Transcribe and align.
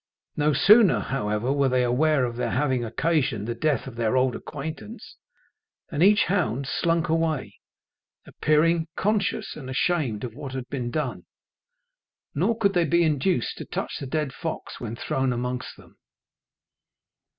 No 0.35 0.51
sooner, 0.51 0.99
however, 0.99 1.53
were 1.53 1.69
they 1.69 1.83
aware 1.83 2.25
of 2.25 2.35
their 2.35 2.49
having 2.49 2.83
occasioned 2.83 3.47
the 3.47 3.53
death 3.53 3.85
of 3.85 3.97
their 3.97 4.17
old 4.17 4.35
acquaintance, 4.35 5.17
than 5.91 6.01
each 6.01 6.23
hound 6.23 6.65
slunk 6.67 7.07
away, 7.07 7.59
appearing 8.25 8.87
conscious 8.95 9.55
and 9.55 9.69
ashamed 9.69 10.23
of 10.23 10.33
what 10.33 10.53
had 10.53 10.67
been 10.69 10.89
done, 10.89 11.25
nor 12.33 12.57
could 12.57 12.73
they 12.73 12.85
be 12.85 13.03
induced 13.03 13.59
to 13.59 13.65
touch 13.65 13.97
the 13.99 14.07
dead 14.07 14.33
fox 14.33 14.79
when 14.79 14.95
thrown 14.95 15.31
amongst 15.31 15.77
them. 15.77 15.99